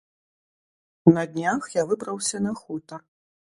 [1.17, 3.07] На днях я выбраўся на хутар.